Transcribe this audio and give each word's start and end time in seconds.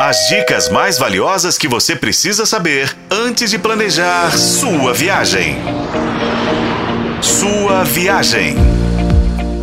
As 0.00 0.28
dicas 0.28 0.68
mais 0.68 0.96
valiosas 0.96 1.58
que 1.58 1.66
você 1.66 1.96
precisa 1.96 2.46
saber 2.46 2.96
antes 3.10 3.50
de 3.50 3.58
planejar 3.58 4.30
sua 4.30 4.94
viagem. 4.94 5.56
Sua 7.20 7.82
viagem. 7.82 8.54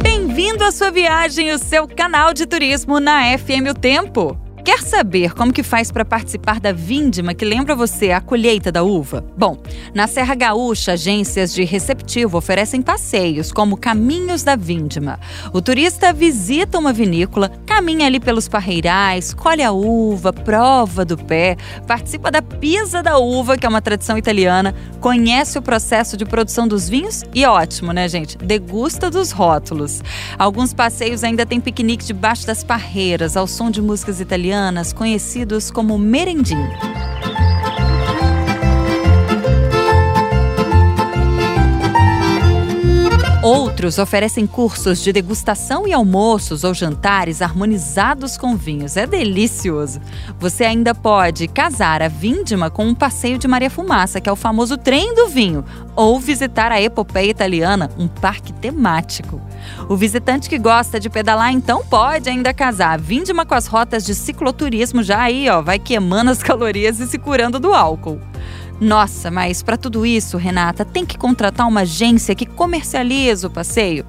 Bem-vindo 0.03 0.65
à 0.65 0.73
sua 0.73 0.91
viagem, 0.91 1.53
o 1.53 1.57
seu 1.57 1.87
canal 1.87 2.33
de 2.33 2.45
turismo 2.45 2.99
na 2.99 3.37
FM 3.37 3.69
O 3.71 3.73
Tempo. 3.73 4.37
Quer 4.65 4.81
saber 4.81 5.35
como 5.35 5.53
que 5.53 5.61
faz 5.61 5.91
para 5.91 6.03
participar 6.03 6.59
da 6.59 6.71
vindima 6.71 7.35
que 7.35 7.45
lembra 7.45 7.75
você 7.75 8.09
a 8.09 8.19
colheita 8.19 8.71
da 8.71 8.81
uva? 8.81 9.23
Bom, 9.37 9.59
na 9.93 10.07
Serra 10.07 10.33
Gaúcha, 10.33 10.93
agências 10.93 11.53
de 11.53 11.63
receptivo 11.63 12.39
oferecem 12.39 12.81
passeios 12.81 13.51
como 13.51 13.77
Caminhos 13.77 14.41
da 14.41 14.55
Vindima. 14.55 15.19
O 15.53 15.61
turista 15.61 16.11
visita 16.11 16.79
uma 16.79 16.91
vinícola, 16.91 17.51
caminha 17.75 18.07
ali 18.07 18.21
pelos 18.21 18.47
parreirais, 18.47 19.33
colhe 19.33 19.61
a 19.61 19.69
uva, 19.69 20.31
prova 20.31 21.03
do 21.03 21.17
pé, 21.17 21.57
participa 21.85 22.31
da 22.31 22.41
pisa 22.41 23.03
da 23.03 23.17
uva, 23.17 23.57
que 23.57 23.65
é 23.65 23.69
uma 23.69 23.81
tradição 23.81 24.17
italiana, 24.17 24.73
conhece 25.01 25.59
o 25.59 25.61
processo 25.61 26.15
de 26.15 26.23
produção 26.23 26.69
dos 26.69 26.87
vinhos 26.87 27.23
e 27.33 27.45
ótimo, 27.45 27.91
né, 27.91 28.07
gente? 28.07 28.37
Degusta 28.37 29.09
dos 29.11 29.31
rótulos. 29.31 30.01
Alguns 30.39 30.73
passeios 30.73 31.21
ainda 31.21 31.45
têm 31.45 31.59
piquenique 31.59 32.05
debaixo 32.05 32.47
das 32.47 32.63
parreiras, 32.63 33.35
ao 33.35 33.45
som 33.45 33.69
de 33.69 33.81
músicas 33.81 34.21
italianas 34.21 34.93
conhecidos 34.93 35.69
como 35.69 35.97
merendim. 35.97 36.63
Outros 43.45 43.99
oferecem 43.99 44.47
cursos 44.47 45.03
de 45.03 45.13
degustação 45.13 45.87
e 45.87 45.93
almoços 45.93 46.63
ou 46.63 46.73
jantares 46.73 47.43
harmonizados 47.43 48.37
com 48.37 48.57
vinhos. 48.57 48.97
É 48.97 49.05
delicioso! 49.05 50.01
Você 50.39 50.63
ainda 50.63 50.95
pode 50.95 51.47
casar 51.47 52.01
a 52.01 52.07
vindima 52.07 52.71
com 52.71 52.87
um 52.87 52.95
passeio 52.95 53.37
de 53.37 53.47
Maria 53.47 53.69
Fumaça, 53.69 54.19
que 54.19 54.27
é 54.27 54.31
o 54.31 54.35
famoso 54.35 54.79
trem 54.79 55.13
do 55.13 55.27
vinho, 55.27 55.63
ou 55.95 56.19
visitar 56.19 56.71
a 56.71 56.81
epopeia 56.81 57.29
italiana, 57.29 57.91
um 57.99 58.07
parque 58.07 58.51
temático. 58.51 59.39
O 59.87 59.95
visitante 59.95 60.49
que 60.49 60.57
gosta 60.57 60.99
de 60.99 61.07
pedalar 61.07 61.53
então 61.53 61.85
pode 61.85 62.27
ainda 62.27 62.51
casar 62.51 62.93
a 62.93 62.97
vindima 62.97 63.45
com 63.45 63.53
as 63.53 63.67
rotas 63.67 64.03
de 64.03 64.15
cicloturismo 64.15 65.03
já 65.03 65.21
aí, 65.21 65.47
ó, 65.49 65.61
vai 65.61 65.77
queimando 65.77 66.31
as 66.31 66.41
calorias 66.43 66.99
e 66.99 67.05
se 67.05 67.19
curando 67.19 67.59
do 67.59 67.75
álcool. 67.75 68.19
Nossa, 68.79 69.31
mas 69.31 69.63
para 69.63 69.77
tudo 69.77 70.05
isso, 70.05 70.37
Renata, 70.37 70.83
tem 70.83 71.05
que 71.05 71.17
contratar 71.17 71.67
uma 71.67 71.81
agência 71.81 72.35
que 72.35 72.45
comercializa 72.45 73.47
o 73.47 73.51
passeio? 73.51 74.05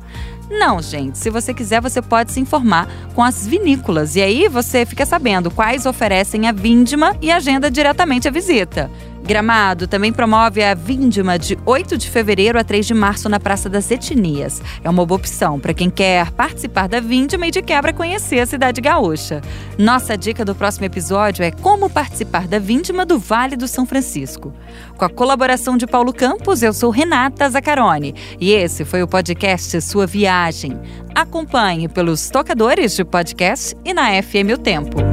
Não, 0.51 0.81
gente. 0.81 1.19
Se 1.19 1.29
você 1.29 1.53
quiser, 1.53 1.81
você 1.81 2.01
pode 2.01 2.33
se 2.33 2.41
informar 2.41 2.89
com 3.15 3.23
as 3.23 3.47
vinícolas 3.47 4.15
e 4.17 4.23
aí 4.23 4.49
você 4.49 4.87
fica 4.87 5.05
sabendo 5.05 5.51
quais 5.51 5.87
oferecem 5.87 6.49
a 6.49 6.53
vindima 6.53 7.17
e 7.21 7.33
agenda 7.33 7.71
diretamente 7.71 8.29
a 8.29 8.31
visita. 8.31 8.91
Gramado 9.27 9.89
também 9.89 10.13
promove 10.13 10.63
a 10.63 10.73
Vindima 10.73 11.37
de 11.37 11.59
8 11.67 11.99
de 11.99 12.09
fevereiro 12.09 12.61
a 12.61 12.63
3 12.63 12.87
de 12.87 12.95
março 12.95 13.29
na 13.29 13.41
Praça 13.41 13.69
das 13.69 13.91
Etnias. 13.91 14.63
É 14.85 14.89
uma 14.89 15.05
boa 15.05 15.19
opção 15.19 15.59
para 15.59 15.75
quem 15.75 15.91
quer 15.91 16.31
participar 16.31 16.89
da 16.89 17.01
Vindima 17.01 17.49
e 17.49 17.51
de 17.51 17.61
quebra 17.61 17.93
conhecer 17.93 18.39
a 18.39 18.47
cidade 18.47 18.81
gaúcha. 18.81 19.43
Nossa 19.77 20.17
dica 20.17 20.45
do 20.45 20.55
próximo 20.55 20.87
episódio 20.87 21.45
é 21.45 21.51
como 21.51 21.91
participar 21.91 22.47
da 22.47 22.61
Vindima 22.61 23.05
do 23.05 23.19
Vale 23.19 23.57
do 23.57 23.67
São 23.67 23.85
Francisco. 23.85 24.55
Com 24.97 25.05
a 25.05 25.11
colaboração 25.11 25.77
de 25.77 25.89
Paulo 25.89 26.13
Campos, 26.13 26.63
eu 26.63 26.73
sou 26.73 26.91
Renata 26.91 27.51
Zacarone 27.51 28.15
e 28.41 28.53
esse 28.53 28.85
foi 28.85 29.03
o 29.03 29.09
podcast 29.09 29.81
Sua 29.81 30.07
Viagem. 30.07 30.79
Acompanhe 31.13 31.89
pelos 31.89 32.31
tocadores 32.31 32.95
de 32.95 33.05
podcast 33.05 33.77
e 33.85 33.93
na 33.93 34.23
FM 34.23 34.55
O 34.55 34.59
Tempo. 34.59 35.06